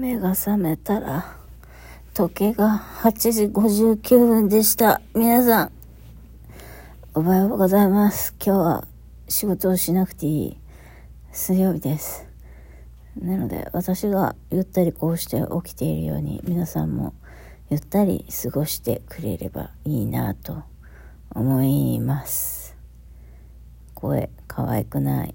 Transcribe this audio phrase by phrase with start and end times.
[0.00, 1.36] 目が覚めたら、
[2.14, 5.02] 時計が8時59分でした。
[5.14, 5.72] 皆さん、
[7.12, 8.34] おはようございます。
[8.42, 8.88] 今日は
[9.28, 10.56] 仕事をしなくていい
[11.32, 12.26] 水曜日です。
[13.20, 17.12] なので、私がゆったりこうして起きているように、皆さんも
[17.68, 20.62] ゆったり過ごしてくれればいいなと
[21.34, 22.74] 思います。
[23.92, 25.34] 声、可愛くない。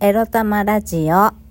[0.00, 1.43] エロ玉ラジオ。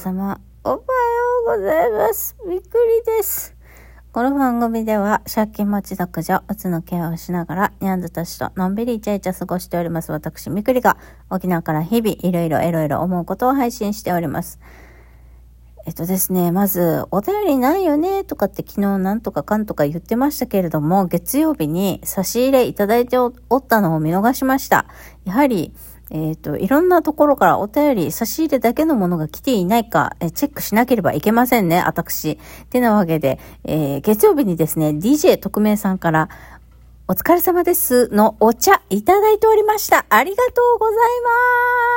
[0.00, 0.82] 様、おはよ
[1.46, 2.34] うございます。
[2.48, 3.54] びっくりです。
[4.12, 10.10] この番組では、借金持ち独女、うつのケアをしながら、ニャンズたちとのんびりイチャイチャ過ごしております。
[10.10, 10.96] 私、みくりが、
[11.28, 14.58] 沖縄から日々、いろいろいろいろ思うことを配信しております。
[15.86, 24.86] えっとですね、まず、お便りないよね、とかって昨日なんとかかんとか言ってましたけれども、月曜日に差し入れいただいておったのを見逃しました。
[25.24, 25.74] やはり、
[26.10, 32.38] えっ、と、いろんなところからお便り、差し入れだけのものが来ていないか、えチェックしなければいけませんね、私。
[32.68, 36.28] てなわけで、えー月曜日にですね、DJ 特命さんから、
[37.06, 40.06] お疲れ様ですのお茶いただいておりました。
[40.08, 40.96] ありがとうござい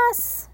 [0.10, 0.50] ます。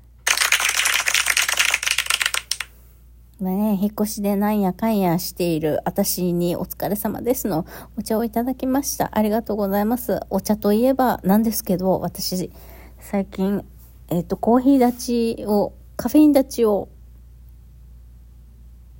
[3.41, 7.65] まあね、引っ越しでなんやかんやしている私にお疲れ様ですの
[7.97, 9.09] お茶をいただきました。
[9.13, 10.19] ありがとうございます。
[10.29, 12.51] お茶といえばなんですけど、私、
[12.99, 13.65] 最近、
[14.09, 16.89] えっ、と、コーヒー立ちを、カフェイン立ちを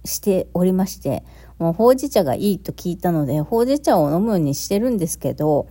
[0.06, 1.24] しておりまして、
[1.60, 5.68] もうほうじ茶がいいと聞いたので、ほうじ茶を飲むようにしてるんですけど、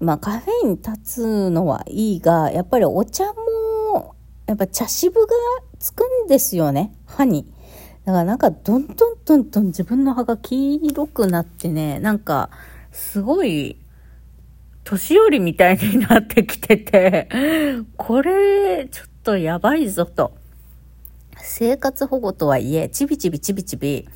[0.00, 4.14] まあカフェイン立つのはいいが、やっぱりお茶も、
[4.46, 5.26] やっぱ茶渋が
[5.78, 7.46] つくんですよね、歯に。
[8.04, 12.50] だからなんかどんどんどんどん自分の歯が黄色くなってね、なんか
[12.92, 13.76] すごい
[14.84, 17.28] 年寄りみたいになってきてて、
[17.96, 20.36] これちょっとやばいぞと。
[21.38, 24.08] 生活保護とはいえ、ちびちびちびちび、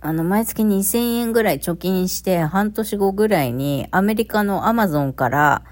[0.00, 5.62] あの、毎月2000円ぐらい貯金して、半年後ぐらいにアメリカのアマゾンから、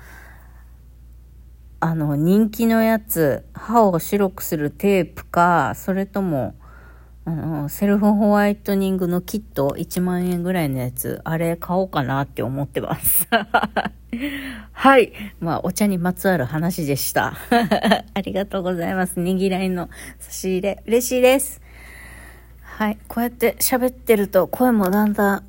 [1.81, 6.54] あの、人気のやつ、歯を白くするテープか、それとも、
[7.28, 13.28] あの、セルフホワイトニングのキット1万円ぐらいのやつ、あれ買おうかなって思ってます。
[14.72, 15.12] はい。
[15.39, 17.34] まあ、お茶にまつわる話でした。
[18.15, 19.21] ありがとうございます。
[19.21, 20.83] にぎらいの差し入れ。
[20.87, 21.61] 嬉しいです。
[22.62, 22.99] はい。
[23.09, 25.45] こうやって喋ってると声もだんだん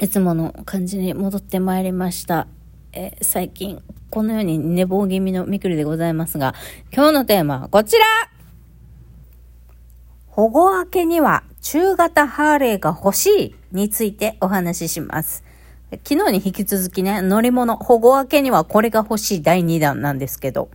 [0.00, 2.46] いつもの感じに戻ってまいりました。
[2.94, 6.54] え最近、このように寝坊気味のみくりでございますが、
[6.90, 8.04] 今日のテーマはこちら
[10.32, 15.44] 保護明けには中型ハーレーが欲しいについてお話しします。
[16.08, 20.70] 昨日に引き続きね、乗り物、保護明けにはこれが欲しい第2弾なんですけど。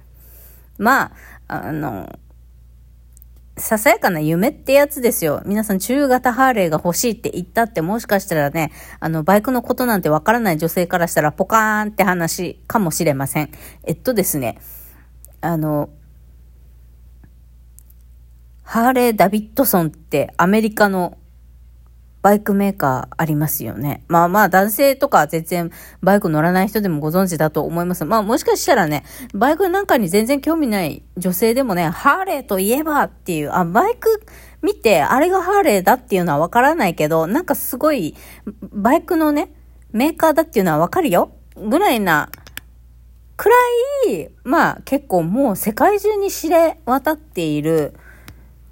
[0.77, 1.11] ま
[1.47, 2.19] あ、あの、
[3.57, 5.41] ささやかな夢ってやつですよ。
[5.43, 13.49] 皆さん中型ハーレーが欲しいって言ったってもしかしたらね、あの、バイクのことなんてわからない女性からしたらポカーンって話かもしれません。
[13.85, 14.59] えっとですね、
[15.41, 15.89] あの、
[18.67, 21.17] ハーレー・ダビッドソンってアメリカの
[22.21, 24.03] バイクメーカーありますよね。
[24.09, 28.03] まあまあ男性とか全然バイク乗らない人でもご存知だと思います。
[28.03, 34.21] まあもしかしたらね、バイクなんかに全然興味ない女性でもね、ハーレーといえばっていう、あ、バイク
[34.61, 38.15] 見てあれがハーレーだっていうのはわからないけど、なんかすごい
[38.73, 39.53] バイクのね、
[39.93, 42.29] メーカーだっていうのはわかるよぐらいな
[43.37, 43.55] くら
[44.11, 47.93] い、まあ結構もう世界中に知れ渡っている、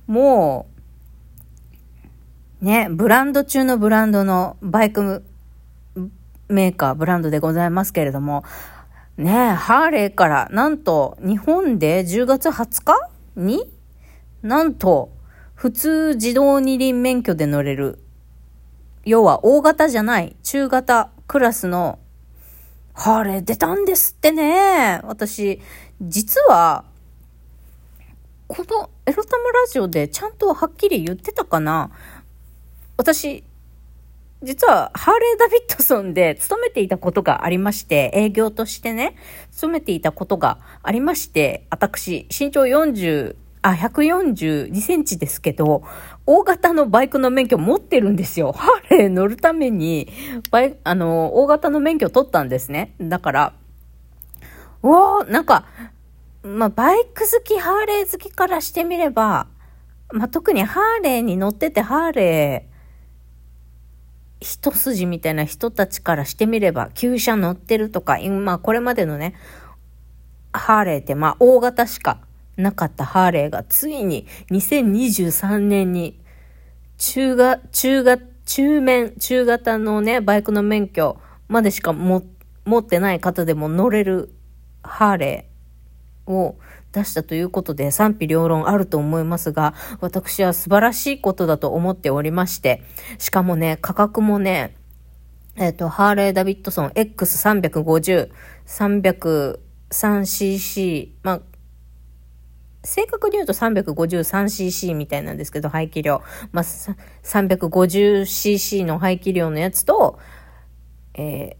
[0.07, 0.67] も
[2.61, 5.23] う、ね、ブランド中のブランドのバイク
[6.47, 8.43] メーカー、ブランドでございますけれども、
[9.17, 13.71] ね、ハーレーから、なんと、日本で10月20日に、
[14.41, 15.09] なんと、
[15.53, 17.99] 普通自動二輪免許で乗れる、
[19.05, 21.99] 要は大型じゃない、中型クラスの
[22.93, 24.99] ハーレー出たんですってね。
[25.03, 25.61] 私、
[26.01, 26.85] 実は、
[28.47, 31.89] このエロタマラジオでちゃんとはっきり言ってたかな？
[32.97, 33.43] 私、
[34.43, 39.15] 実はハーレー・ダビッドソンで勤めていたことがありまして、営業としてね、
[39.51, 45.81] 勤めていたことがありまして、私、身長40、あ、142センチですけど、
[46.27, 48.51] 大型のバイクの免許持ってるんですよ。
[48.51, 50.07] ハーレー乗るために、
[50.51, 52.93] バイあの、大型の免許取ったんですね。
[53.01, 53.53] だから、
[54.83, 55.65] うおー、なんか、
[56.45, 59.47] まあ、バイク好き、ハーレー好きからしてみれば、
[60.11, 62.75] まあ、特にハーレーに乗っててハーレー
[64.41, 69.33] 一筋みたいな人たちからしてみれば、旧車乗ってるとか、まあこれまでのね、
[70.53, 72.19] ハーレーってまあ大型しか
[72.57, 76.19] なかったハーレーがついに2023年に
[76.99, 82.21] 中が、中が、中面、中型のね、バイクの免許までしか持
[82.77, 84.31] ってない方でも乗れる
[84.83, 85.54] ハーレー。
[86.27, 86.55] を
[86.91, 92.81] 出したということで賛否両論あると思いますが、私は素晴らしいことだと思っておりまして、
[93.17, 94.75] しかもね、価格もね、
[95.57, 98.29] えっ、ー、と、ハーレー・ダビッドソン X350、
[98.65, 101.41] 303cc、まあ、
[102.83, 106.21] 正確に言うと 353cc みたいなんですけど、排気量。
[106.51, 110.19] まあ、350cc の排気量のやつと、
[111.13, 111.55] えー、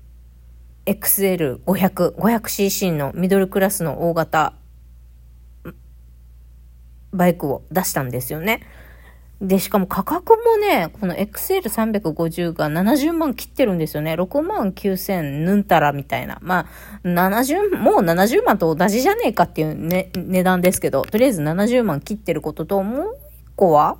[0.85, 4.53] XL500、500cc のミドルクラスの大型
[7.11, 8.61] バイクを出したんですよね。
[9.41, 14.13] で、しかも価格もね、この XL350 が70万切ってるんですよね。
[14.13, 16.37] 6万9000ぬんたらみたいな。
[16.41, 16.67] ま
[17.03, 23.97] あ、70、もう70万と同じじゃねえかっていう、ね、値段ですけど、とりあえず70万切ってることと、もう一個は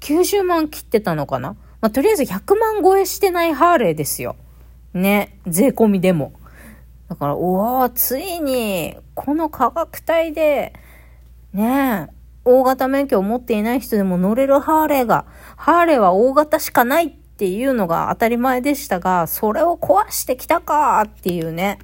[0.00, 4.36] 90万切ってたのかなまあ、とりあえず100万超えしてないハーレーですよ。
[4.94, 6.32] ね、税込みでも。
[7.08, 10.72] だから、うわついに、この価格帯で、
[11.52, 12.14] ねえ、
[12.44, 15.26] 大型免許を持っていない人でも乗れるハーレーが、
[15.56, 21.78] ハーレーは大型しかないっていうのが当たり前でしたが、それを壊してきたかっていうね。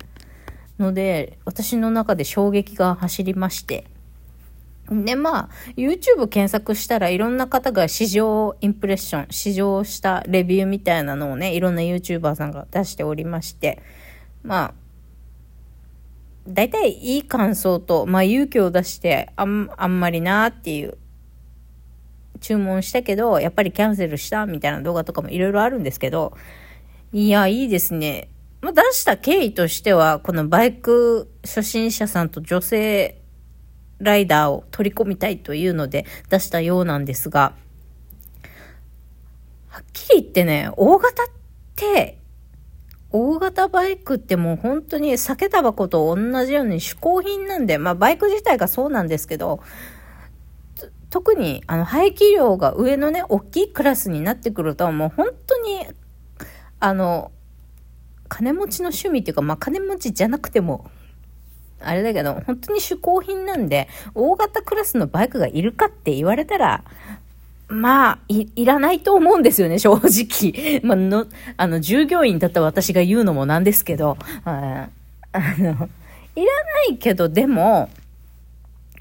[0.78, 3.89] ので、私の中で衝撃が走りまして。
[4.90, 13.81] で、まあ、YouTube 検索したらいろんな方が試乗インプレッション、試乗したレビューみたいなのをね、いろんな YouTuber さんが出しておりまして、
[14.42, 14.75] まあ、
[16.48, 20.98] 大体いい感想と、まあ勇気を出してあん、あんまりなーっていう、
[22.40, 26.36] 注文したけど、やっぱりキャンセルしたみたいな動画とかもいろいろあるんですけど、
[27.12, 28.28] いや、いいですね。
[28.60, 33.19] まあ、出した経緯としては、このバイク初心者さんと女性
[34.00, 37.55] ライダーを取り込みたいというので出したようなんですが、
[39.69, 41.26] はっきり言ってね、大型っ
[41.76, 42.20] て
[43.12, 49.61] 大型バイクってもう本当に酒タバコと同じように嗜好品なんで、まあバイク自体がそうなんですけど、
[51.11, 55.87] 特にあの排気量が上のね、大きいクラスになってくると、もう本当に、
[56.79, 57.32] あの、
[58.29, 60.88] 金持ちの趣味っていうか、まあ金持ちじゃなくても、
[61.82, 66.85] あれだけど、本当に嗜好品なんで、大型クラスのバイクがいるかって言われたら、
[67.69, 70.81] まあ、い、いらないと思うんですよね、正直。
[70.85, 74.88] まあ、の、あの、従業員だった私が言うのもなんですけど、あ
[75.32, 75.88] あの、いらな
[76.91, 77.88] いけど、でも、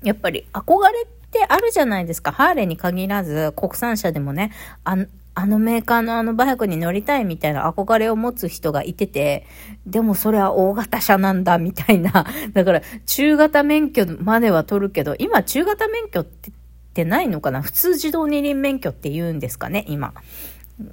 [0.04, 2.32] やっぱり憧れってあるじゃないですか。
[2.32, 4.52] ハーレーに限らず、国産車でもね、
[4.84, 4.98] あ
[5.40, 9.46] あのメーカーのあのバイクに乗りたいみたいな憧れを持つ人がいてて、
[9.86, 12.26] でもそれは大型車なんだみたいな。
[12.54, 16.54] だから中型免許までは取るけど、今中型免許ってっ
[16.94, 17.62] てないのかな？
[17.62, 19.86] 普通自動二輪免許って言うんですかね？
[19.88, 20.14] 今。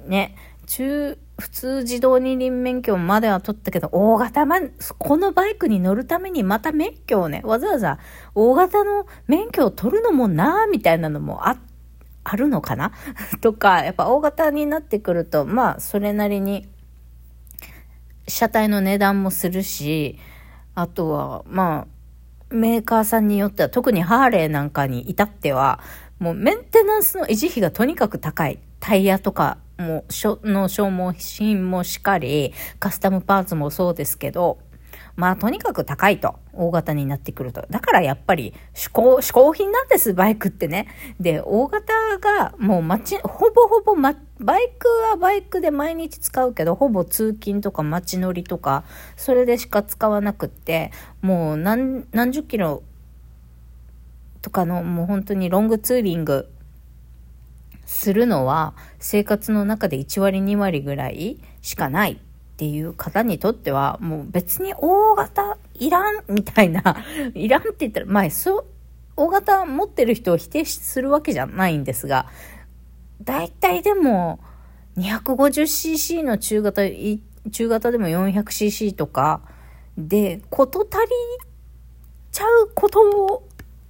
[0.07, 0.35] ね。
[0.67, 4.59] 中、普通自動二輪免許までは取ったけど、大型ま、
[4.97, 7.99] このバイクに乗るためにまた免許をね、わざわざ
[8.35, 11.57] 大型の免許を取るのもなぁ、みたいなのもあっ、
[12.29, 12.91] あるのかな？
[13.41, 16.67] とか、やっぱ大型になってくると、まあ、それなりに、
[18.27, 20.19] 車体の値段もするし、
[20.75, 25.79] あとは、まあ、メーカーさんによっては、特にハーレーなんかに至っては、
[26.19, 28.59] もうメンテナンスの維持費がとにかく高い。
[28.79, 30.03] タイヤとかも、
[30.43, 34.59] の消耗品もしっかり、カスタムパーツもそうですけど、
[35.17, 36.35] まあとにかく高いと。
[36.53, 37.65] 大型になってくると。
[37.69, 40.87] だからやっぱり嗜好、嗜好品なんです、バイクってね。
[41.19, 48.83] で、大型がもう街、ほぼほぼ、ま、バイクはバイクで毎日使うけど、ほぼ通勤とか街乗りとか、
[49.15, 52.83] それでしか使わなくって、もう何、何十キロ
[54.41, 56.49] とかのもう本当にロングツーリング
[57.85, 62.19] するのは生活の中で1割2割ぐらいしかない
[62.57, 68.65] っていう方にとっては、もう別に大型いらんみたいな、 いらんって言ったら、まあ、そう、
[69.15, 72.25] 大型持ってる人を否定するわけじゃないんですが、
[73.21, 74.39] 大体でも、
[74.97, 76.81] 250cc の中型、
[77.51, 79.41] 中型でも 400cc とか
[79.95, 81.07] で、こと足り
[82.31, 83.43] ちゃうことも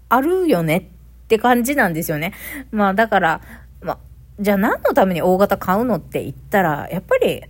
[0.09, 0.91] あるよね
[1.23, 2.33] って感じなんですよね。
[2.71, 3.41] まあだから、
[3.81, 3.97] まあ、
[4.41, 7.43] じゃあ何のために大型買うのって言ったら、やっぱり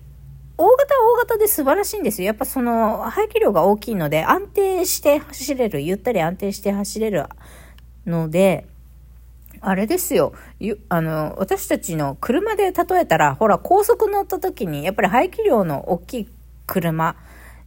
[0.58, 2.26] 大型は大型で素晴らしいんですよ。
[2.26, 7.26] やっぱその排気量が大きいので安定して走れる、ゆったり安定して走れる
[8.06, 8.68] ので、
[9.62, 10.34] あれですよ。
[10.90, 16.30] あの、私たちの車で例えたら、ほら、高速乗った時に、やっぱり排気量の大きい
[16.66, 17.16] 車、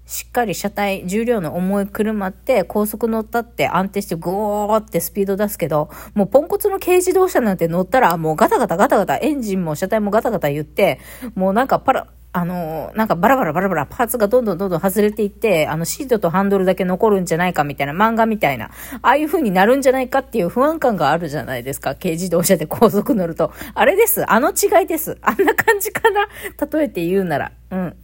[0.07, 10.99] しっかり車体、重量の重い車って高速乗ったって安定してゴーってスピード出すけど、もうポンコツの軽自動車なんて乗ったらもうガタガタガタガタエンジンも車体もガタガタ言って、
[11.37, 18.71] もうなんかパラ、あの、なんかバラバラバラバラパーツがどんどんどんどん外れていって、あのシートとハンドルだけ残るんじゃないかみたいな漫画みたいな、
[19.03, 21.97] ああいう風になるんじゃないかっていう不安感があるじゃないですか。
[21.97, 23.53] 軽自動車で高速乗ると。
[23.75, 24.31] あれです。
[24.31, 25.19] あの違いです。
[25.23, 26.29] あんな感じかな？
[26.71, 27.53] 例えて言うなら。
[27.73, 27.97] うん。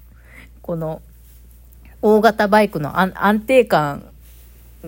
[0.61, 1.03] この、
[2.03, 4.11] 大型バイクの安定感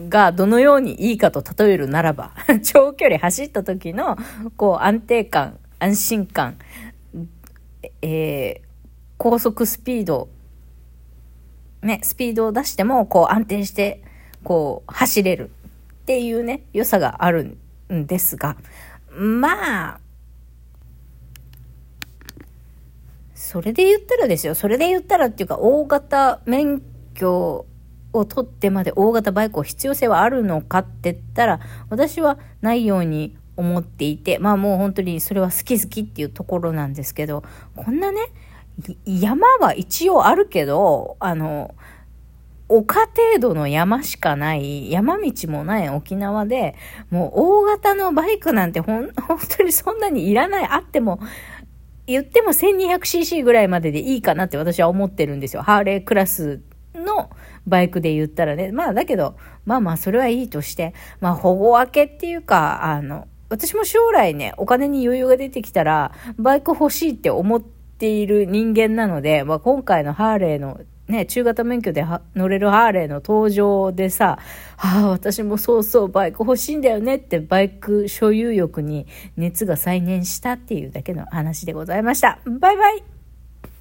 [0.08, 2.32] がどのようにいいかと例えるならば、
[2.64, 4.18] 長距離走った時の、
[4.56, 6.56] こう、安定感、安心感、
[8.02, 8.67] えー、
[9.18, 10.28] 高速スピード、
[11.82, 14.02] ね、スピードを出しても、こう、安定して、
[14.44, 15.50] こう、走れる
[16.02, 17.58] っていうね、良さがある
[17.92, 18.56] んですが、
[19.10, 20.00] まあ、
[23.34, 24.54] それで言ったらですよ。
[24.54, 26.82] それで言ったらっていうか、大型免
[27.14, 27.66] 許
[28.12, 37.42] を取ってまで大型バイクを必要性はあるのかって言ったら、私はないように思っていて、まあもう本当にそれは好き好きっていうところなんですけど、
[37.74, 38.20] こんなね、
[39.04, 41.74] 山は一応あるけど、あの、
[42.68, 46.76] 丘程度の山しかない、山道もない沖縄で、
[47.10, 51.18] もう大型のバイクなんてほん、 本当にそんなにいらない、あっても、
[52.06, 55.62] 言っても 1200cc ぐらいまででいいかなって私は思ってるんですよ。
[55.62, 56.60] ハーレークラス
[56.94, 57.30] の
[57.66, 58.70] バイクで言ったらね。
[58.72, 72.04] まあだけど、まあまあそれはいいとして、まあ保護分けっていうか、あの、私も将来ね、お金に余裕が出てきたら、バイク欲しいって思ってている人間なので、まあ今回のハーレーのね、中型免許で
[72.36, 74.38] 乗れるハーレーの登場でさ、
[74.76, 82.38] はあ、私もそうそうバイク欲しいんだよねってバイク所有欲に熱が再燃したっていうだけの話でございました。
[82.44, 83.17] バイバイ